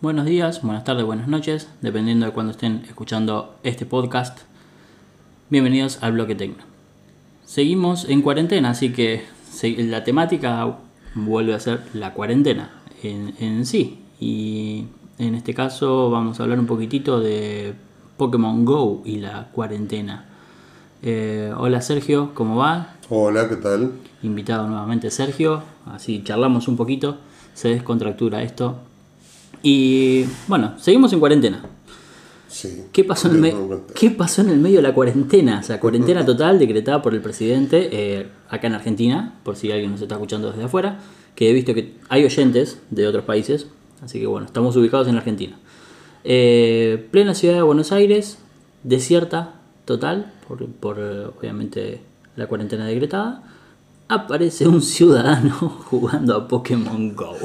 buenos 0.00 0.26
días, 0.26 0.62
buenas 0.62 0.84
tardes, 0.84 1.04
buenas 1.04 1.28
noches, 1.28 1.68
dependiendo 1.80 2.26
de 2.26 2.32
cuando 2.32 2.52
estén 2.52 2.84
escuchando 2.86 3.56
este 3.62 3.84
podcast. 3.84 4.40
Bienvenidos 5.50 6.02
al 6.02 6.12
Bloque 6.12 6.34
Tecno. 6.34 6.62
Seguimos 7.44 8.08
en 8.08 8.22
cuarentena, 8.22 8.70
así 8.70 8.92
que 8.92 9.24
la 9.62 10.04
temática 10.04 10.78
vuelve 11.14 11.54
a 11.54 11.60
ser 11.60 11.82
la 11.94 12.14
cuarentena 12.14 12.70
en, 13.02 13.34
en 13.40 13.66
sí. 13.66 14.04
Y 14.20 14.86
en 15.18 15.34
este 15.34 15.54
caso 15.54 16.10
vamos 16.10 16.38
a 16.38 16.44
hablar 16.44 16.60
un 16.60 16.66
poquitito 16.66 17.20
de 17.20 17.74
Pokémon 18.16 18.64
Go 18.64 19.02
y 19.04 19.16
la 19.16 19.48
cuarentena. 19.50 20.26
Eh, 21.02 21.52
hola 21.56 21.80
Sergio, 21.80 22.32
¿cómo 22.34 22.56
va? 22.56 22.94
Hola, 23.08 23.48
¿qué 23.48 23.56
tal? 23.56 23.92
Invitado 24.22 24.68
nuevamente 24.68 25.10
Sergio, 25.10 25.62
así 25.86 26.22
charlamos 26.22 26.68
un 26.68 26.76
poquito, 26.76 27.18
se 27.54 27.68
descontractura 27.68 28.42
esto. 28.42 28.87
Y 29.62 30.24
bueno, 30.46 30.74
seguimos 30.78 31.12
en 31.12 31.20
cuarentena. 31.20 31.62
Sí. 32.48 32.84
¿Qué 32.92 33.04
pasó, 33.04 33.28
en 33.28 33.44
el 33.44 33.54
¿Qué 33.94 34.10
pasó 34.10 34.40
en 34.40 34.48
el 34.50 34.58
medio 34.58 34.76
de 34.76 34.82
la 34.82 34.94
cuarentena? 34.94 35.60
O 35.60 35.62
sea, 35.62 35.78
cuarentena 35.80 36.24
total 36.24 36.58
decretada 36.58 37.02
por 37.02 37.14
el 37.14 37.20
presidente 37.20 37.88
eh, 37.92 38.26
acá 38.48 38.66
en 38.66 38.74
Argentina, 38.74 39.38
por 39.42 39.56
si 39.56 39.70
alguien 39.70 39.92
nos 39.92 40.00
está 40.00 40.14
escuchando 40.14 40.50
desde 40.50 40.64
afuera, 40.64 40.98
que 41.34 41.50
he 41.50 41.52
visto 41.52 41.74
que 41.74 41.94
hay 42.08 42.24
oyentes 42.24 42.80
de 42.90 43.06
otros 43.06 43.24
países, 43.24 43.66
así 44.02 44.18
que 44.18 44.26
bueno, 44.26 44.46
estamos 44.46 44.76
ubicados 44.76 45.08
en 45.08 45.16
Argentina. 45.16 45.58
Eh, 46.24 47.06
plena 47.10 47.34
ciudad 47.34 47.54
de 47.54 47.62
Buenos 47.62 47.92
Aires, 47.92 48.38
desierta 48.82 49.54
total, 49.84 50.32
por, 50.46 50.66
por 50.66 50.98
obviamente 50.98 52.00
la 52.34 52.46
cuarentena 52.46 52.86
decretada, 52.86 53.42
aparece 54.08 54.66
un 54.66 54.82
ciudadano 54.82 55.52
jugando 55.86 56.34
a 56.34 56.48
Pokémon 56.48 57.14
Go. 57.14 57.36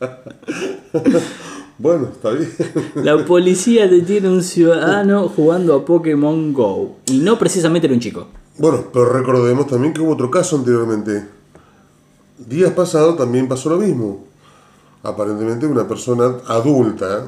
bueno, 1.78 2.08
está 2.12 2.30
bien. 2.30 2.50
La 2.96 3.24
policía 3.24 3.88
detiene 3.88 4.28
a 4.28 4.30
un 4.30 4.42
ciudadano 4.42 5.28
jugando 5.28 5.74
a 5.74 5.84
Pokémon 5.84 6.52
Go. 6.52 6.96
Y 7.06 7.18
no 7.18 7.38
precisamente 7.38 7.86
era 7.86 7.94
un 7.94 8.00
chico. 8.00 8.26
Bueno, 8.58 8.84
pero 8.92 9.12
recordemos 9.12 9.66
también 9.66 9.92
que 9.92 10.00
hubo 10.00 10.12
otro 10.12 10.30
caso 10.30 10.56
anteriormente. 10.56 11.26
Días 12.38 12.72
pasados 12.72 13.16
también 13.16 13.48
pasó 13.48 13.70
lo 13.70 13.78
mismo. 13.78 14.24
Aparentemente 15.02 15.66
una 15.66 15.86
persona 15.86 16.36
adulta. 16.46 17.26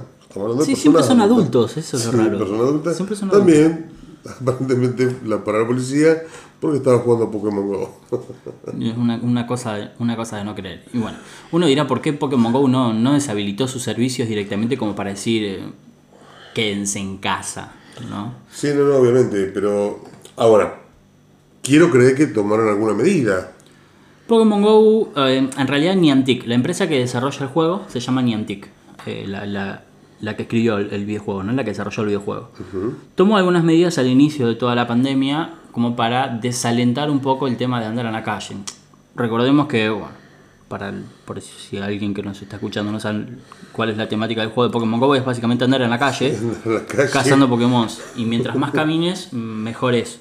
sí, 0.65 0.77
siempre 0.77 1.03
son 1.03 1.21
adultos, 1.21 1.77
eso 1.77 1.97
es 1.97 2.07
lo 2.07 2.13
raro. 2.13 2.39
Persona 2.39 2.63
adulta, 2.63 2.95
siempre 2.95 3.17
son 3.17 3.31
también 3.31 3.96
aparentemente 4.41 5.17
la 5.25 5.43
para 5.45 5.61
la 5.61 5.67
policía 5.67 6.23
porque 6.61 6.79
estaba 6.79 6.99
jugando 6.99 7.27
a 7.27 7.31
Pokémon 7.31 7.67
Go. 7.67 8.01
es 8.81 8.97
una, 8.97 9.17
una, 9.17 9.47
cosa, 9.47 9.93
una 9.99 10.17
cosa 10.17 10.39
de 10.39 10.45
no 10.45 10.55
creer. 10.55 10.85
Y 10.93 10.99
bueno, 10.99 11.19
uno 11.53 11.67
dirá 11.67 11.87
por 11.87 12.01
qué 12.01 12.13
Pokémon 12.13 12.53
Go 12.53 12.67
no, 12.69 12.93
no 12.93 13.13
deshabilitó 13.13 13.69
sus 13.69 13.83
servicios 13.83 14.29
directamente 14.29 14.77
como 14.79 14.95
para 14.95 15.11
decir 15.11 15.45
eh, 15.45 15.61
quédense 16.55 16.99
en 16.99 17.19
casa, 17.19 17.73
¿no? 18.09 18.35
Sí, 18.51 18.69
no, 18.75 18.85
no, 18.85 18.97
obviamente, 18.97 19.51
pero 19.53 20.01
ahora, 20.37 20.81
quiero 21.63 21.91
creer 21.91 22.17
que 22.17 22.27
tomaron 22.27 22.69
alguna 22.69 22.95
medida. 22.95 23.53
Pokémon 24.27 24.63
Go, 24.63 25.13
eh, 25.17 25.49
en 25.57 25.67
realidad 25.67 25.95
Niantic, 25.95 26.47
la 26.47 26.55
empresa 26.55 26.89
que 26.89 26.99
desarrolla 26.99 27.43
el 27.43 27.49
juego 27.49 27.85
se 27.89 28.01
llama 28.01 28.23
Niantic. 28.23 28.69
Eh, 29.05 29.25
la, 29.27 29.47
la, 29.47 29.85
la 30.21 30.37
que 30.37 30.43
escribió 30.43 30.79
el, 30.79 31.05
videojuego, 31.05 31.43
¿no? 31.43 31.53
la 31.53 31.65
que 31.65 31.71
desarrolló 31.71 32.03
el 32.03 32.09
videojuego. 32.09 32.51
Tomó 33.15 33.37
algunas 33.37 33.65
medidas 33.65 33.99
al 33.99 34.07
inicio 34.07 34.49
de 34.49 34.55
toda 34.55 34.75
la 34.75 34.87
pandemia 34.87 35.55
como 35.73 35.95
para 35.95 36.29
desalentar 36.29 37.11
un 37.11 37.21
poco 37.21 37.47
el 37.47 37.57
tema 37.57 37.81
de 37.81 37.87
andar 37.87 38.07
en 38.07 38.13
la 38.13 38.23
calle. 38.23 38.57
Recordemos 39.15 39.67
que, 39.67 39.91
bueno, 39.91 40.09
para 40.69 40.93
por 41.25 41.41
si 41.41 41.79
alguien 41.79 42.13
que 42.15 42.23
nos 42.23 42.41
está 42.43 42.57
escuchando 42.57 42.91
no 42.91 42.99
sabe 42.99 43.27
cuál 43.73 43.91
es 43.91 43.97
la 43.97 44.09
temática 44.09 44.41
del 44.41 44.51
juego 44.51 44.69
de 44.69 44.73
Pokémon 44.73 44.99
Go, 44.99 45.15
es 45.15 45.25
básicamente 45.25 45.65
andar 45.65 45.83
en 45.83 45.91
la 45.91 45.99
calle, 45.99 46.37
cazando 47.13 47.49
Pokémon. 47.49 47.89
Y 48.17 48.25
mientras 48.25 48.57
más 48.57 48.73
camines, 48.73 49.33
mejor 49.33 49.95
es. 49.95 50.21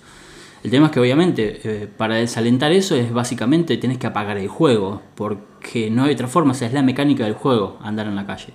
El 0.63 0.71
tema 0.71 0.87
es 0.87 0.91
que 0.91 0.99
obviamente 0.99 1.61
eh, 1.63 1.87
para 1.87 2.15
desalentar 2.15 2.71
eso 2.71 2.95
es 2.95 3.13
básicamente 3.13 3.77
tienes 3.77 3.99
que 3.99 4.07
apagar 4.07 4.37
el 4.37 4.47
juego, 4.47 5.01
porque 5.15 5.89
no 5.91 6.03
hay 6.03 6.13
otra 6.13 6.27
forma, 6.27 6.51
o 6.51 6.55
sea, 6.55 6.67
es 6.67 6.73
la 6.73 6.81
mecánica 6.81 7.23
del 7.23 7.35
juego 7.35 7.77
andar 7.81 8.07
en 8.07 8.15
la 8.15 8.25
calle. 8.25 8.53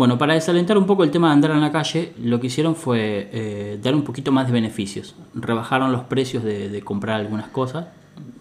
Bueno, 0.00 0.16
para 0.16 0.32
desalentar 0.32 0.78
un 0.78 0.86
poco 0.86 1.04
el 1.04 1.10
tema 1.10 1.26
de 1.26 1.34
andar 1.34 1.50
en 1.50 1.60
la 1.60 1.70
calle, 1.70 2.14
lo 2.22 2.40
que 2.40 2.46
hicieron 2.46 2.74
fue 2.74 3.28
eh, 3.32 3.78
dar 3.82 3.94
un 3.94 4.02
poquito 4.02 4.32
más 4.32 4.46
de 4.46 4.52
beneficios. 4.54 5.14
Rebajaron 5.34 5.92
los 5.92 6.04
precios 6.04 6.42
de, 6.42 6.80
comprar 6.82 7.20
algunas 7.20 7.48
cosas, 7.48 7.88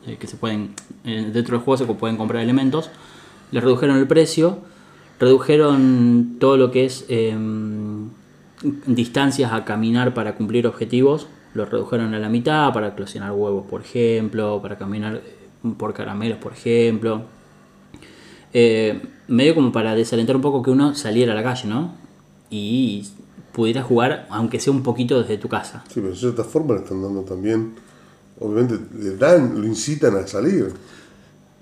eh, 0.07 0.15
que 0.17 0.25
se 0.25 0.37
pueden, 0.37 0.73
eh, 1.03 1.29
dentro 1.33 1.57
del 1.57 1.65
juego 1.65 1.75
se 1.75 1.85
pueden 1.95 2.15
comprar 2.15 2.41
elementos. 2.43 2.89
Le 3.51 3.59
redujeron 3.59 3.97
el 3.97 4.07
precio, 4.07 4.59
redujeron 5.19 6.37
todo 6.39 6.55
lo 6.55 6.71
que 6.71 6.85
es 6.85 7.03
em, 7.09 8.07
distancias 8.85 9.51
a 9.51 9.65
caminar 9.65 10.13
para 10.13 10.35
cumplir 10.35 10.65
objetivos, 10.65 11.27
lo 11.53 11.65
redujeron 11.65 12.13
a 12.13 12.19
la 12.19 12.29
mitad 12.29 12.71
para 12.71 12.87
eclosionar 12.87 13.33
huevos, 13.33 13.65
por 13.69 13.81
ejemplo, 13.81 14.61
para 14.61 14.77
caminar 14.77 15.19
por 15.77 15.93
caramelos, 15.93 16.37
por 16.37 16.53
ejemplo 16.53 17.25
eh, 18.53 19.01
medio 19.27 19.55
como 19.55 19.71
para 19.71 19.95
desalentar 19.95 20.35
un 20.35 20.41
poco 20.41 20.61
que 20.61 20.71
uno 20.71 20.95
saliera 20.95 21.33
a 21.33 21.35
la 21.35 21.43
calle, 21.43 21.67
¿no? 21.67 21.93
Y 22.49 23.07
pudiera 23.51 23.83
jugar, 23.83 24.27
aunque 24.29 24.59
sea 24.59 24.73
un 24.73 24.83
poquito 24.83 25.21
desde 25.21 25.37
tu 25.37 25.49
casa. 25.49 25.83
Sí, 25.87 25.95
pero 25.95 26.09
de 26.09 26.15
cierta 26.15 26.43
forma 26.43 26.75
le 26.75 26.81
están 26.81 27.01
dando 27.01 27.21
también, 27.21 27.73
obviamente, 28.39 28.79
le 28.97 29.15
dan, 29.17 29.59
lo 29.59 29.67
incitan 29.67 30.15
a 30.15 30.27
salir. 30.27 30.73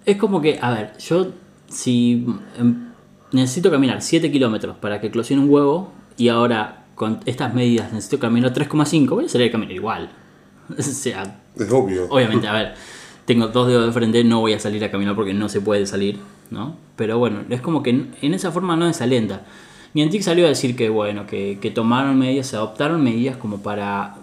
Es 0.05 0.17
como 0.17 0.41
que, 0.41 0.59
a 0.61 0.71
ver, 0.71 0.97
yo 0.97 1.31
si 1.69 2.25
em, 2.57 2.91
necesito 3.31 3.69
caminar 3.69 4.01
7 4.01 4.31
kilómetros 4.31 4.77
para 4.77 5.01
que 5.01 5.07
eclosione 5.07 5.43
un 5.43 5.49
huevo 5.49 5.91
y 6.17 6.29
ahora 6.29 6.85
con 6.95 7.19
estas 7.25 7.53
medidas 7.53 7.91
necesito 7.93 8.19
caminar 8.19 8.53
3,5, 8.53 9.09
voy 9.09 9.25
a 9.25 9.29
salir 9.29 9.49
a 9.49 9.51
caminar 9.51 9.73
igual. 9.73 10.09
o 10.77 10.81
sea, 10.81 11.41
es 11.55 11.71
obvio. 11.71 12.07
Obviamente, 12.09 12.47
a 12.47 12.53
ver, 12.53 12.73
tengo 13.27 13.49
dos 13.49 13.67
dedos 13.67 13.85
de 13.85 13.91
frente, 13.91 14.23
no 14.23 14.39
voy 14.39 14.53
a 14.53 14.59
salir 14.59 14.83
a 14.83 14.89
caminar 14.89 15.13
porque 15.13 15.35
no 15.35 15.49
se 15.49 15.61
puede 15.61 15.85
salir 15.85 16.17
¿no? 16.49 16.75
Pero 16.95 17.17
bueno, 17.17 17.43
es 17.49 17.61
como 17.61 17.83
que 17.83 17.89
en 17.89 18.33
esa 18.33 18.51
forma 18.51 18.75
no 18.75 18.87
desalenta. 18.87 19.43
Niantic 19.93 20.21
salió 20.21 20.45
a 20.45 20.49
decir 20.49 20.75
que 20.75 20.89
bueno, 20.89 21.25
que, 21.25 21.71
tomaron 21.73 22.17
medidas, 22.17 22.47
se 22.47 22.55
adoptaron 22.55 23.03
medidas 23.03 23.37
como 23.37 23.61
para 23.61 24.15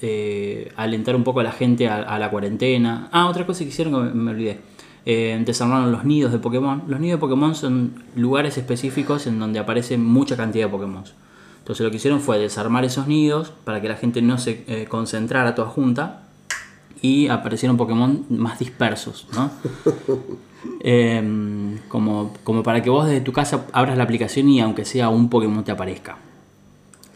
eh, 0.00 0.72
alentar 0.76 1.14
un 1.14 1.24
poco 1.24 1.40
a 1.40 1.42
la 1.42 1.52
gente 1.52 1.88
a, 1.88 2.18
la 2.18 2.30
cuarentena. 2.30 3.08
Ah, 3.12 3.28
otra 3.28 3.46
cosa 3.46 3.60
que 3.64 3.70
hicieron 3.70 3.92
que 3.92 4.14
me, 4.14 4.30
olvidé. 4.30 4.60
Eh, 5.04 5.40
desarmaron 5.44 5.90
los 5.92 6.04
nidos 6.04 6.32
de 6.32 6.38
Pokémon. 6.38 6.82
Los 6.86 7.00
nidos 7.00 7.18
de 7.18 7.20
Pokémon 7.20 7.54
son 7.54 7.94
lugares 8.16 8.58
específicos 8.58 9.26
en 9.26 9.38
donde 9.38 9.58
aparece 9.58 9.98
mucha 9.98 10.36
cantidad 10.36 10.66
de 10.66 10.70
Pokémon. 10.70 11.04
Entonces 11.58 11.84
lo 11.84 11.90
que 11.90 11.98
hicieron 11.98 12.20
fue 12.20 12.38
desarmar 12.38 12.84
esos 12.84 13.06
nidos 13.06 13.52
para 13.64 13.80
que 13.80 13.88
la 13.88 13.96
gente 13.96 14.22
no 14.22 14.38
se 14.38 14.64
eh, 14.66 14.86
concentrara 14.88 15.54
toda 15.54 15.68
junta 15.68 16.21
y 17.02 17.26
aparecieron 17.28 17.76
Pokémon 17.76 18.24
más 18.30 18.58
dispersos, 18.58 19.26
¿no? 19.34 19.50
Em, 20.78 21.78
como, 21.88 22.32
como 22.44 22.62
para 22.62 22.82
que 22.82 22.90
vos 22.90 23.06
desde 23.06 23.20
tu 23.20 23.32
casa 23.32 23.66
abras 23.72 23.96
la 23.96 24.04
aplicación 24.04 24.48
y 24.48 24.60
aunque 24.60 24.84
sea 24.84 25.08
un 25.08 25.28
Pokémon 25.28 25.64
te 25.64 25.72
aparezca. 25.72 26.18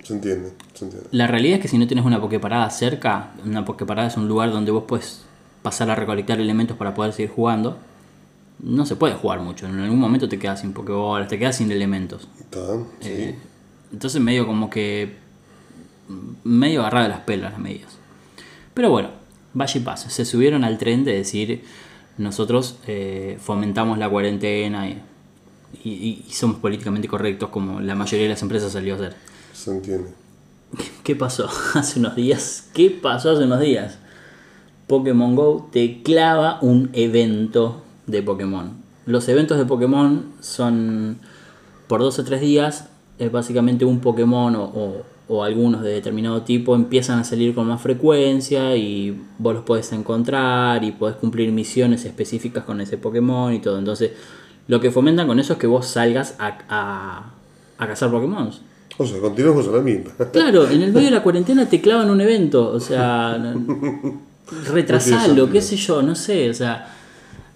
Se 0.03 0.15
entiende, 0.15 0.53
se 0.75 0.85
entiende. 0.85 1.09
La 1.13 1.29
realidad 1.29 1.57
es 1.57 1.63
que 1.63 1.69
si 1.69 1.79
no 1.79 1.87
tienes 1.87 2.05
una 2.05 2.21
Poképarada 2.21 2.69
cerca, 2.71 3.35
una 3.45 3.65
Poképarada 3.65 4.09
es 4.09 4.17
un 4.17 4.27
lugar 4.27 4.51
donde 4.51 4.73
vos 4.73 4.85
puedes 4.87 5.25
pasar 5.63 5.89
a 5.91 5.95
recolectar 5.95 6.41
elementos 6.41 6.77
para 6.77 6.93
poder 6.93 7.13
seguir 7.13 7.31
jugando, 7.31 7.77
no 8.61 8.85
se 8.85 8.97
puede 8.97 9.15
jugar 9.15 9.41
mucho. 9.41 9.67
En 9.67 9.79
algún 9.79 9.99
momento 9.99 10.29
te 10.29 10.39
quedas 10.41 10.61
sin 10.61 10.73
Pokébolas, 10.73 11.29
te 11.29 11.39
quedas 11.39 11.57
sin 11.57 11.71
elementos. 11.71 12.29
Eh, 13.03 13.37
entonces 13.93 14.21
medio 14.21 14.47
como 14.47 14.71
que... 14.71 15.17
medio 16.43 16.81
agarrado 16.81 17.05
de 17.05 17.11
las 17.11 17.21
pelas 17.21 17.53
las 17.53 17.61
medidas. 17.61 17.97
Pero 18.75 18.91
bueno, 18.91 19.11
vaya 19.57 19.81
y 19.81 19.83
pasa. 19.83 20.11
Se 20.11 20.25
subieron 20.25 20.65
al 20.65 20.79
tren 20.79 21.05
de 21.05 21.15
decir 21.15 21.65
nosotros 22.19 22.77
eh, 22.87 23.39
fomentamos 23.41 23.99
la 23.99 24.09
cuarentena 24.09 24.89
y, 24.89 25.03
somos 26.31 26.59
políticamente 26.59 27.09
correctos 27.09 27.51
como 27.51 27.81
la 27.81 27.95
mayoría 27.95 28.25
de 28.25 28.31
las 28.31 28.43
empresas 28.43 28.73
salió 28.73 28.95
a 28.95 28.97
hacer. 28.97 29.17
Se 29.53 29.71
entiende. 29.71 30.11
¿Qué 31.03 31.17
pasó 31.17 31.49
hace 31.75 31.99
unos 31.99 32.17
días? 32.17 32.69
¿Qué 32.75 32.91
pasó 32.91 33.31
hace 33.31 33.45
unos 33.45 33.61
días? 33.61 33.99
Pokémon 34.87 35.35
Go 35.35 35.69
te 35.73 36.03
clava 36.03 36.59
un 36.61 36.91
evento 36.93 37.83
de 38.07 38.23
Pokémon. 38.23 38.73
Los 39.07 39.29
eventos 39.29 39.59
de 39.59 39.65
Pokémon 39.65 40.33
son 40.41 41.19
por 41.87 42.01
dos 42.01 42.19
o 42.19 42.25
tres 42.25 42.41
días, 42.41 42.89
es 43.19 43.33
básicamente 43.33 43.85
un 43.85 44.01
Pokémon 44.01 44.55
o 44.55 44.65
o 44.65 45.16
algunos 45.29 45.83
de 45.83 45.91
determinado 45.91 46.43
tipo 46.43 46.75
empiezan 46.75 47.19
a 47.19 47.25
salir 47.25 47.55
con 47.55 47.67
más 47.67 47.81
frecuencia 47.83 48.77
y 48.77 49.21
vos 49.39 49.55
los 49.55 49.65
podés 49.65 49.93
encontrar 49.93 50.85
y 50.85 50.93
podés 50.93 51.17
cumplir 51.17 51.51
misiones 51.51 52.05
específicas 52.05 52.65
con 52.65 52.81
ese 52.81 52.97
Pokémon 52.97 53.53
y 53.53 53.59
todo. 53.59 53.79
Entonces, 53.79 54.13
lo 54.69 54.81
que 54.81 54.91
fomentan 54.91 55.27
con 55.27 55.41
eso 55.41 55.55
es 55.55 55.59
que 55.59 55.67
vos 55.67 55.87
salgas 55.87 56.37
a, 56.39 57.33
a, 57.79 57.87
cazar 57.87 58.11
Pokémon. 58.11 58.51
O 58.99 59.07
sea, 59.07 59.21
continuamos 59.21 59.67
a 59.69 59.73
la 59.73 59.81
misma. 59.81 60.13
Claro, 60.33 60.69
en 60.69 60.83
el 60.83 60.93
medio 60.93 61.07
de 61.07 61.15
la 61.17 61.23
cuarentena 61.23 61.69
te 61.69 61.81
clavan 61.81 62.09
un 62.09 62.21
evento, 62.21 62.71
o 62.71 62.81
sea, 62.81 63.55
retrasalo, 64.73 65.51
qué 65.51 65.61
sé 65.61 65.77
yo, 65.77 66.03
no 66.03 66.15
sé, 66.15 66.49
o 66.49 66.55
sea, 66.55 66.93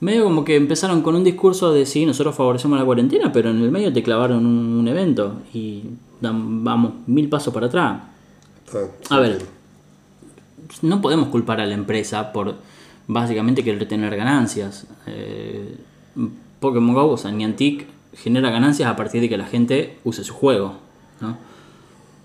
Medio 0.01 0.25
como 0.25 0.45
que 0.45 0.57
empezaron 0.57 1.03
con 1.03 1.15
un 1.15 1.25
discurso 1.25 1.75
de 1.75 1.85
sí, 1.85 2.07
nosotros 2.07 2.35
favorecemos 2.35 2.79
la 2.79 2.87
cuarentena, 2.87 3.31
pero 3.33 3.51
en 3.51 3.63
el 3.63 3.71
medio 3.71 3.93
te 3.93 4.03
clavaron 4.03 4.47
un, 4.47 4.79
un 4.79 4.89
evento 4.89 5.43
y 5.53 5.83
dan- 6.21 6.65
vamos 6.65 6.93
mil 7.07 7.29
pasos 7.29 7.53
para 7.53 7.67
atrás. 7.67 8.03
Está- 8.67 9.15
A 9.17 9.21
ver, 9.21 9.39
no 10.83 11.01
podemos 11.01 11.29
culpar 11.29 11.61
a 11.61 11.67
la 11.67 11.75
empresa 11.75 12.33
por 12.33 12.55
básicamente 13.09 13.65
querer 13.65 13.87
tener 13.89 14.15
ganancias. 14.17 14.87
Eh, 15.07 15.77
Pokémon 16.61 16.95
Go, 16.95 17.09
o 17.13 17.17
sea, 17.17 17.31
Niantic 17.31 17.87
genera 18.15 18.51
ganancias 18.51 18.89
a 18.91 18.97
partir 18.97 19.21
de 19.21 19.29
que 19.29 19.37
la 19.37 19.47
gente 19.47 19.99
use 20.05 20.23
su 20.25 20.35
juego, 20.35 20.75
¿no? 21.21 21.37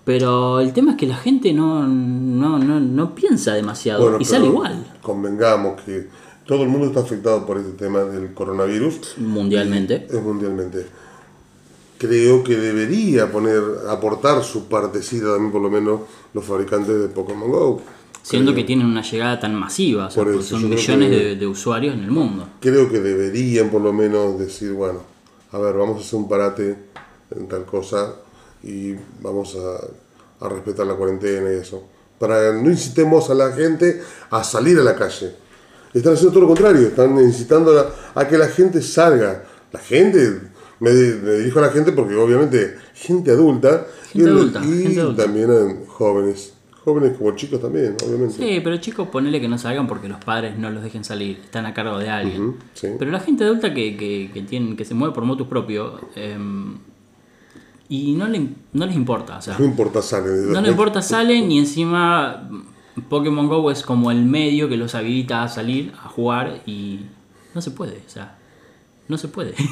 Pero 0.04 0.60
el 0.60 0.72
tema 0.72 0.92
es 0.92 0.96
que 0.98 1.06
la 1.06 1.16
gente 1.16 1.52
no, 1.52 1.84
no, 1.86 2.58
no, 2.60 2.78
no 2.78 3.14
piensa 3.14 3.54
demasiado 3.54 4.02
Bueno, 4.02 4.18
y 4.20 4.24
sale 4.24 4.46
igual 4.46 4.86
Convengamos 5.02 5.80
que 5.82 6.08
todo 6.46 6.62
el 6.62 6.68
mundo 6.68 6.86
está 6.86 7.00
afectado 7.00 7.44
por 7.44 7.58
este 7.58 7.72
tema 7.72 8.00
del 8.04 8.32
coronavirus. 8.32 9.16
mundialmente. 9.18 10.06
Es 10.08 10.22
mundialmente. 10.22 10.86
Creo 11.98 12.44
que 12.44 12.56
debería 12.56 13.30
poner, 13.30 13.62
aportar 13.88 14.42
su 14.44 14.68
partecita 14.68 15.26
también, 15.32 15.52
por 15.52 15.62
lo 15.62 15.70
menos, 15.70 16.00
los 16.34 16.44
fabricantes 16.44 17.00
de 17.00 17.08
Pokémon 17.08 17.50
Go. 17.50 17.82
Siendo 18.22 18.52
Creo- 18.52 18.62
que 18.62 18.66
tienen 18.66 18.86
una 18.86 19.02
llegada 19.02 19.38
tan 19.40 19.54
masiva, 19.54 20.06
o 20.06 20.10
sea, 20.10 20.24
eso, 20.24 20.42
son 20.42 20.68
millones 20.68 21.10
que- 21.10 21.16
de, 21.16 21.36
de 21.36 21.46
usuarios 21.46 21.94
en 21.94 22.04
el 22.04 22.10
mundo. 22.10 22.48
Creo 22.60 22.90
que 22.90 23.00
deberían, 23.00 23.70
por 23.70 23.80
lo 23.80 23.92
menos, 23.92 24.38
decir, 24.38 24.72
bueno, 24.72 25.00
a 25.52 25.58
ver, 25.58 25.74
vamos 25.74 25.98
a 25.98 26.00
hacer 26.06 26.18
un 26.18 26.28
parate 26.28 26.76
en 27.34 27.48
tal 27.48 27.64
cosa 27.64 28.14
y 28.62 28.94
vamos 29.22 29.56
a, 29.56 30.44
a 30.44 30.48
respetar 30.48 30.86
la 30.86 30.94
cuarentena 30.94 31.50
y 31.52 31.56
eso. 31.56 31.82
Para 32.18 32.52
no 32.52 32.68
incitemos 32.70 33.30
a 33.30 33.34
la 33.34 33.52
gente 33.52 34.02
a 34.30 34.42
salir 34.42 34.78
a 34.78 34.82
la 34.82 34.96
calle. 34.96 35.34
Están 35.94 36.14
haciendo 36.14 36.32
todo 36.32 36.40
lo 36.42 36.48
contrario, 36.48 36.88
están 36.88 37.16
incitando 37.20 37.78
a, 37.78 38.20
a 38.20 38.26
que 38.28 38.36
la 38.36 38.48
gente 38.48 38.82
salga. 38.82 39.44
La 39.72 39.78
gente, 39.80 40.40
me, 40.80 40.90
me 40.90 41.32
dirijo 41.32 41.58
a 41.58 41.62
la 41.62 41.70
gente 41.70 41.92
porque 41.92 42.14
obviamente 42.16 42.76
gente 42.94 43.30
adulta 43.30 43.86
Gente 44.12 44.28
y, 44.28 44.32
adulta, 44.32 44.60
y 44.64 44.82
gente 44.82 45.00
adulta. 45.00 45.22
también 45.24 45.50
eh, 45.50 45.84
jóvenes. 45.88 46.52
Jóvenes 46.84 47.16
como 47.18 47.34
chicos 47.34 47.60
también, 47.60 47.96
obviamente. 48.06 48.34
Sí, 48.34 48.60
pero 48.62 48.76
chicos, 48.76 49.08
ponele 49.08 49.40
que 49.40 49.48
no 49.48 49.58
salgan 49.58 49.88
porque 49.88 50.08
los 50.08 50.22
padres 50.24 50.56
no 50.56 50.70
los 50.70 50.84
dejen 50.84 51.02
salir, 51.02 51.40
están 51.42 51.66
a 51.66 51.74
cargo 51.74 51.98
de 51.98 52.08
alguien. 52.08 52.40
Ujú, 52.40 52.56
sí. 52.74 52.88
Pero 52.96 53.10
la 53.10 53.18
gente 53.18 53.42
adulta 53.42 53.74
que, 53.74 53.96
que, 53.96 54.30
que, 54.32 54.42
tienen, 54.42 54.76
que 54.76 54.84
se 54.84 54.94
mueve 54.94 55.12
por 55.12 55.24
motus 55.24 55.48
propio 55.48 55.98
em, 56.14 56.76
y 57.88 58.14
no, 58.14 58.28
le, 58.28 58.48
no 58.72 58.86
les 58.86 58.94
importa, 58.94 59.38
o 59.38 59.42
sea, 59.42 59.56
No 59.58 59.64
importa, 59.64 60.00
salen. 60.00 60.52
no 60.52 60.60
les 60.60 60.70
importa, 60.70 61.02
salen 61.02 61.50
y 61.50 61.58
encima 61.58 62.48
Pokémon 63.08 63.48
Go 63.48 63.68
es 63.72 63.82
como 63.82 64.12
el 64.12 64.24
medio 64.24 64.68
que 64.68 64.76
los 64.76 64.94
habilita 64.94 65.42
a 65.42 65.48
salir, 65.48 65.92
a 66.00 66.08
jugar 66.08 66.62
y 66.66 67.00
no 67.52 67.60
se 67.62 67.72
puede, 67.72 67.96
o 68.06 68.08
sea, 68.10 68.38
no 69.08 69.18
se 69.18 69.28
puede. 69.28 69.54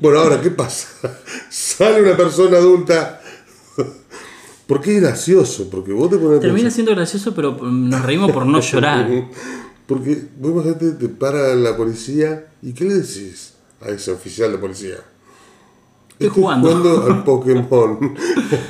Bueno, 0.00 0.18
ahora, 0.18 0.40
¿qué 0.40 0.50
pasa? 0.50 0.88
Sale 1.50 2.02
una 2.02 2.16
persona 2.16 2.58
adulta. 2.58 3.20
Porque 4.66 4.96
es 4.96 5.02
gracioso, 5.02 5.68
porque 5.70 5.92
vos 5.92 6.08
te 6.10 6.16
pones 6.16 6.40
Termina 6.40 6.64
pensar- 6.64 6.72
siendo 6.74 6.92
gracioso, 6.94 7.34
pero 7.34 7.52
nos 7.62 8.02
reímos 8.02 8.32
por 8.32 8.46
no 8.46 8.60
llorar. 8.60 9.06
Porque 9.86 10.26
vos 10.38 10.52
imagínate, 10.52 10.92
te 10.92 11.08
para 11.10 11.54
la 11.54 11.76
policía 11.76 12.46
y 12.62 12.72
¿qué 12.72 12.84
le 12.84 12.94
decís 12.94 13.54
a 13.82 13.90
ese 13.90 14.10
oficial 14.10 14.52
de 14.52 14.58
policía? 14.58 14.96
Estoy 16.12 16.28
jugando. 16.28 17.04
al 17.06 17.24
Pokémon. 17.24 18.14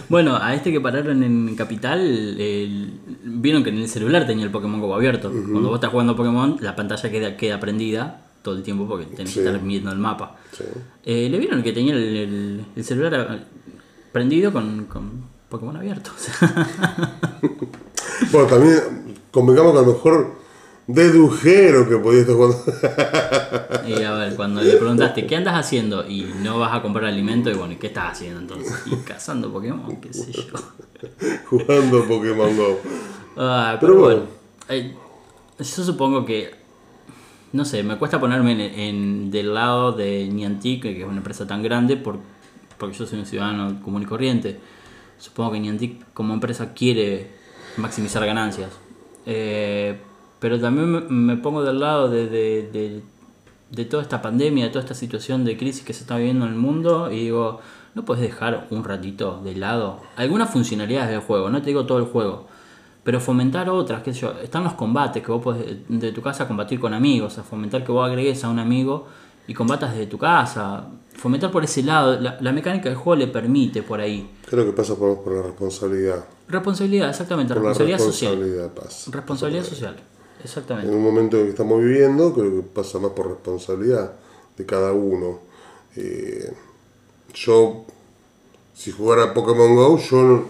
Bueno, 0.09 0.37
a 0.37 0.55
este 0.55 0.73
que 0.73 0.81
pararon 0.81 1.23
en 1.23 1.55
Capital, 1.55 2.01
el- 2.01 2.99
vieron 3.23 3.63
que 3.63 3.71
en 3.71 3.79
el 3.79 3.89
celular 3.89 4.27
tenía 4.27 4.45
el 4.45 4.51
Pokémon 4.51 4.81
Go 4.81 4.95
abierto. 4.95 5.31
Cuando 5.31 5.69
vos 5.69 5.77
estás 5.77 5.91
jugando 5.91 6.17
Pokémon, 6.17 6.57
la 6.61 6.75
pantalla 6.75 7.09
queda, 7.11 7.37
queda 7.37 7.61
prendida 7.61 8.24
todo 8.45 8.55
el 8.57 8.63
tiempo 8.63 8.87
porque 8.87 9.07
tenés 9.07 9.33
Sí. 9.33 9.41
que 9.41 9.47
estar 9.47 9.61
viendo 9.61 9.91
el 9.91 9.99
mapa. 9.99 10.37
Sí. 10.57 10.63
Eh, 11.05 11.29
Le 11.31 11.39
vieron 11.39 11.63
que 11.65 11.73
tenía 11.73 11.95
el, 11.95 12.03
el- 12.17 12.65
el 12.77 12.85
celular 12.85 13.45
prendido 14.13 14.53
con, 14.53 14.85
con 14.85 15.25
Pokémon 15.49 15.77
abierto. 15.77 16.11
o 16.15 16.19
sea. 16.21 16.69
Bueno, 18.31 18.47
también 18.47 18.81
convengamos 19.33 19.73
que 19.73 19.79
a 19.79 19.83
lo 19.83 19.93
mejor 19.93 20.35
dedujeron 20.87 21.89
que 21.89 21.97
podía 21.97 22.21
estar 22.21 22.37
jugando. 22.37 22.59
y 23.89 24.03
a 24.03 24.13
ver, 24.13 24.37
cuando 24.37 24.63
le 24.63 24.77
preguntaste, 24.77 25.27
¿qué 25.27 25.37
andas 25.37 25.55
haciendo? 25.59 26.09
Y 26.09 26.23
no 26.43 26.59
vas 26.61 26.75
a 26.75 26.83
comprar 26.83 27.07
alimento, 27.07 27.51
y 27.51 27.55
bueno, 27.55 27.73
¿y 27.73 27.77
qué 27.77 27.89
estás 27.89 28.13
haciendo 28.13 28.41
entonces? 28.41 28.73
Y 28.87 28.95
cazando 28.99 29.53
Pokémon, 29.53 29.97
qué 29.97 30.13
sé 30.13 30.31
yo. 30.33 30.43
jugando 31.51 32.05
Pokémon 32.05 32.57
Go. 32.57 32.81
Ah, 33.37 33.79
pero, 33.81 33.93
Pero 33.95 34.03
bueno, 34.05 34.21
bueno. 34.21 34.33
eh, 34.69 34.95
yo 35.59 35.65
supongo 35.85 36.25
que, 36.25 36.51
no 37.55 37.65
sé, 37.65 37.83
me 37.83 37.97
cuesta 37.97 38.19
ponerme 38.21 38.89
en, 38.89 39.31
del 39.31 39.55
lado 39.55 39.93
de 39.93 40.29
Niantic, 40.29 40.83
que 40.83 41.01
es 41.01 41.07
una 41.07 41.19
empresa 41.19 41.47
tan 41.47 41.63
grande, 41.63 41.97
por, 41.97 42.19
porque 42.79 42.97
yo 42.99 43.07
soy 43.07 43.21
un 43.21 43.27
ciudadano 43.27 43.81
común 43.81 44.03
y 44.03 44.07
corriente. 44.07 44.59
Supongo 45.19 45.53
que 45.53 45.61
Niantic 45.61 46.13
como 46.13 46.35
empresa 46.35 46.75
quiere 46.75 47.31
maximizar 47.77 48.27
ganancias. 48.27 48.71
Eh, 49.25 49.99
pero 50.41 50.61
también 50.61 50.91
me, 50.91 51.01
me 51.03 51.37
pongo 51.37 51.63
del 51.63 51.79
lado 51.81 52.11
de, 52.11 52.27
de- 52.29 52.69
de- 52.71 53.03
de 53.71 53.85
toda 53.87 54.03
esta 54.03 54.21
pandemia, 54.21 54.65
de 54.65 54.71
toda 54.71 54.83
esta 54.83 54.95
situación 54.95 55.45
de 55.45 55.57
crisis 55.57 55.85
que 55.85 55.93
se 55.95 56.01
está 56.03 56.17
viviendo 56.17 56.45
en 56.47 56.53
el 56.53 56.59
mundo 56.59 57.11
y 57.11 57.21
digo, 57.21 57.61
¿no 57.95 58.05
puedes 58.05 58.23
dejar 58.23 58.67
un 58.71 58.85
ratito 58.85 59.41
de 59.43 59.57
lado 59.57 60.01
algunas 60.17 60.51
funcionalidades 60.51 61.11
del 61.11 61.21
juego? 61.21 61.51
No 61.51 61.61
te 61.61 61.69
digo 61.69 61.87
todo 61.87 61.99
el 61.99 62.05
juego, 62.05 62.47
pero 63.05 63.21
fomentar 63.21 63.69
otras, 63.69 64.03
qué 64.03 64.13
sé 64.15 64.21
yo, 64.21 64.33
están 64.43 64.65
los 64.65 64.73
combates 64.73 65.23
que 65.23 65.31
vos 65.31 65.43
podés 65.43 65.77
de 65.89 66.11
tu 66.13 66.23
casa 66.23 66.49
combatir 66.49 66.81
con 66.81 66.95
amigos, 66.95 67.39
a 67.39 67.43
fomentar 67.43 67.85
que 67.85 67.93
vos 67.93 68.09
agregues 68.09 68.43
a 68.45 68.49
un 68.49 68.59
amigo 68.59 69.07
y 69.47 69.53
combatas 69.53 69.93
desde 69.93 70.07
tu 70.07 70.17
casa, 70.17 70.87
fomentar 71.15 71.51
por 71.51 71.63
ese 71.63 71.83
lado, 71.83 72.19
la, 72.19 72.39
la 72.41 72.53
mecánica 72.53 72.89
del 72.89 72.97
juego 72.97 73.17
le 73.17 73.27
permite 73.27 73.83
por 73.83 74.01
ahí. 74.01 74.29
Creo 74.47 74.65
que 74.65 74.73
pasa 74.73 74.97
por, 74.97 75.23
por 75.23 75.35
la 75.35 75.43
responsabilidad. 75.43 76.25
Responsabilidad, 76.49 77.11
exactamente, 77.11 77.53
Por 77.55 77.63
la 77.63 77.69
responsabilidad 77.69 77.99
social. 77.99 78.33
responsabilidad 78.33 78.75
pasa. 78.75 79.11
Responsabilidad 79.11 79.65
social, 79.65 79.97
exactamente. 80.43 80.91
En 80.91 80.97
un 80.97 81.05
momento 81.05 81.37
que 81.37 81.51
estamos 81.51 81.81
viviendo, 81.83 82.33
creo 82.33 82.57
que 82.57 82.63
pasa 82.63 82.99
más 82.99 83.11
por 83.13 83.29
responsabilidad 83.29 84.13
de 84.57 84.67
cada 84.67 84.93
uno. 84.93 85.41
Eh, 85.97 86.53
yo, 87.35 87.85
si 88.75 88.93
jugara 88.93 89.35
Pokémon 89.35 89.75
Go, 89.77 89.99
yo 89.99 90.45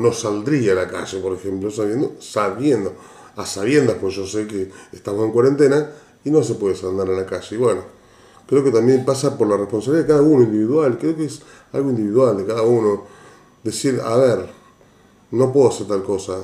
no, 0.00 0.12
saldría 0.12 0.72
a 0.72 0.74
la 0.74 0.88
calle, 0.88 1.18
por 1.20 1.34
ejemplo, 1.34 1.70
sabiendo, 1.70 2.14
sabiendo, 2.18 2.94
a 3.36 3.46
sabiendas, 3.46 3.96
pues 4.00 4.14
yo 4.14 4.26
sé 4.26 4.46
que 4.46 4.70
estamos 4.92 5.24
en 5.24 5.32
cuarentena 5.32 5.90
y 6.24 6.30
no 6.30 6.42
se 6.42 6.54
puede 6.54 6.76
andar 6.86 7.08
a 7.08 7.12
la 7.12 7.26
calle. 7.26 7.56
Y 7.56 7.58
bueno, 7.58 7.82
creo 8.46 8.64
que 8.64 8.70
también 8.70 9.04
pasa 9.04 9.36
por 9.36 9.48
la 9.48 9.56
responsabilidad 9.56 10.06
de 10.06 10.08
cada 10.08 10.22
uno 10.22 10.42
individual, 10.42 10.98
creo 10.98 11.16
que 11.16 11.24
es 11.26 11.42
algo 11.72 11.90
individual 11.90 12.36
de 12.36 12.46
cada 12.46 12.62
uno. 12.62 13.04
Decir, 13.62 14.00
a 14.02 14.16
ver, 14.16 14.48
no 15.30 15.52
puedo 15.52 15.68
hacer 15.68 15.86
tal 15.86 16.02
cosa. 16.02 16.38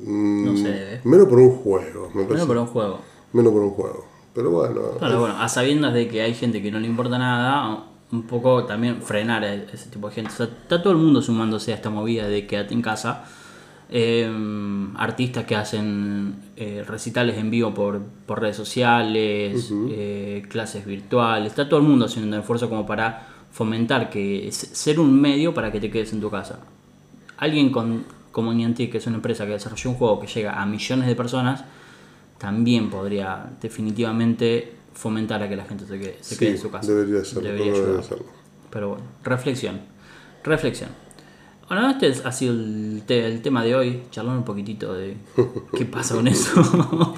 No 0.00 0.56
sé, 0.56 0.94
¿eh? 0.94 1.00
Menos 1.04 1.28
por 1.28 1.38
un 1.38 1.58
juego, 1.58 2.10
me. 2.14 2.24
Bueno, 2.24 2.46
pero 2.46 2.62
un 2.62 2.66
juego. 2.68 3.00
Menos 3.32 3.52
por 3.52 3.62
un 3.62 3.70
juego. 3.70 4.04
Pero 4.34 4.50
bueno, 4.50 4.80
Claro, 4.98 5.20
bueno, 5.20 5.36
a 5.40 5.48
sabiendas 5.48 5.94
de 5.94 6.06
que 6.08 6.22
hay 6.22 6.34
gente 6.34 6.62
que 6.62 6.70
no 6.70 6.78
le 6.78 6.86
importa 6.86 7.18
nada, 7.18 7.86
un 8.10 8.22
poco 8.22 8.64
también 8.64 9.02
frenar 9.02 9.44
a 9.44 9.54
ese 9.54 9.90
tipo 9.90 10.08
de 10.08 10.14
gente. 10.14 10.30
O 10.32 10.36
sea, 10.36 10.46
está 10.46 10.82
todo 10.82 10.92
el 10.92 10.98
mundo 10.98 11.20
sumándose 11.22 11.72
a 11.72 11.74
esta 11.76 11.90
movida 11.90 12.26
de 12.28 12.46
quédate 12.46 12.74
en 12.74 12.82
casa. 12.82 13.24
Eh, 13.90 14.30
artistas 14.96 15.44
que 15.44 15.56
hacen 15.56 16.34
eh, 16.56 16.84
recitales 16.86 17.38
en 17.38 17.50
vivo 17.50 17.72
por, 17.72 18.02
por 18.26 18.40
redes 18.40 18.56
sociales, 18.56 19.70
eh, 19.90 20.42
clases 20.48 20.84
virtuales. 20.84 21.48
Está 21.52 21.68
todo 21.68 21.80
el 21.80 21.86
mundo 21.86 22.04
haciendo 22.04 22.34
un 22.34 22.40
esfuerzo 22.40 22.68
como 22.68 22.84
para 22.86 23.26
fomentar 23.50 24.10
que 24.10 24.48
se- 24.52 24.74
ser 24.74 25.00
un 25.00 25.18
medio 25.18 25.54
para 25.54 25.72
que 25.72 25.80
te 25.80 25.90
quedes 25.90 26.12
en 26.12 26.20
tu 26.20 26.30
casa. 26.30 26.60
Alguien 27.38 27.70
con, 27.70 28.04
como 28.30 28.52
Niantic, 28.52 28.92
que 28.92 28.98
es 28.98 29.06
una 29.06 29.16
empresa 29.16 29.46
que 29.46 29.52
desarrolló 29.52 29.90
un 29.90 29.96
juego 29.96 30.20
que 30.20 30.26
llega 30.26 30.60
a 30.60 30.66
millones 30.66 31.06
de 31.08 31.14
personas, 31.16 31.64
también 32.36 32.90
podría 32.90 33.46
definitivamente 33.60 34.74
fomentar 34.94 35.42
a 35.42 35.48
que 35.48 35.56
la 35.56 35.64
gente 35.64 35.86
se 35.86 35.98
quede, 35.98 36.16
se 36.20 36.34
Sí, 36.34 36.38
quede 36.38 36.50
en 36.52 36.58
su 36.58 36.70
casa. 36.70 36.92
debería 36.92 37.20
hacerlo, 37.22 37.42
Debería 37.48 37.72
debería 37.72 38.00
hacerlo. 38.00 38.24
Pero 38.70 38.88
bueno, 38.90 39.04
reflexión. 39.24 39.80
Reflexión. 40.44 40.90
Bueno, 41.68 41.90
este 41.90 42.08
es- 42.08 42.24
ha 42.24 42.32
sido 42.32 42.54
el, 42.54 43.02
te- 43.06 43.26
el 43.26 43.42
tema 43.42 43.62
de 43.62 43.74
hoy. 43.76 44.02
Charlar 44.10 44.36
un 44.36 44.44
poquitito 44.44 44.94
de 44.94 45.16
qué 45.76 45.84
pasa 45.84 46.14
con 46.14 46.26
eso. 46.26 46.62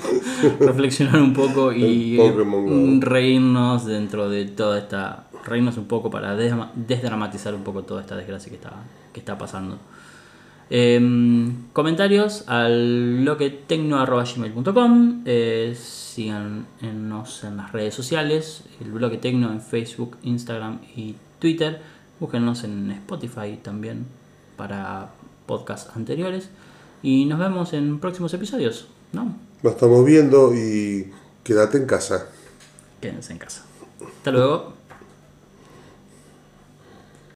Reflexionar 0.61 1.21
un 1.23 1.33
poco 1.33 1.73
y 1.73 2.17
Go. 2.17 2.33
mm, 2.45 3.01
reírnos 3.01 3.87
dentro 3.87 4.29
de 4.29 4.47
toda 4.47 4.79
esta. 4.79 5.27
Reírnos 5.45 5.77
un 5.79 5.87
poco 5.87 6.11
para 6.11 6.35
desdramatizar 6.37 7.55
un 7.55 7.63
poco 7.63 7.83
toda 7.83 8.01
esta 8.03 8.15
desgracia 8.17 8.51
que 8.51 8.57
está, 8.57 8.73
que 9.13 9.21
está 9.21 9.39
pasando. 9.39 9.79
Em, 10.71 11.67
comentarios 11.73 12.45
al 12.47 13.19
bloquetecno.gmail.com 13.23 15.23
eh, 15.27 15.77
Síganos 15.77 17.45
en 17.45 17.57
las 17.57 17.73
redes 17.73 17.93
sociales 17.93 18.63
El 18.81 18.93
bloque 18.93 19.19
tecno 19.19 19.51
en 19.51 19.61
Facebook, 19.61 20.17
Instagram 20.23 20.79
y 20.95 21.17
Twitter 21.41 21.83
Búsquenos 22.21 22.63
en 22.63 22.93
Spotify 22.93 23.59
también 23.61 24.07
Para 24.57 25.11
podcasts 25.47 25.91
anteriores 25.97 26.51
Y 27.03 27.25
nos 27.25 27.41
vemos 27.41 27.73
en 27.73 27.99
próximos 27.99 28.33
episodios 28.33 28.87
¿no? 29.13 29.35
lo 29.63 29.71
estamos 29.71 30.05
viendo 30.05 30.55
y 30.55 31.13
quédate 31.45 31.79
en 31.79 31.87
casa. 31.87 32.29
quédense 33.01 33.33
en 33.33 33.39
casa. 33.39 33.65
Hasta 34.01 34.31
luego. 34.31 34.80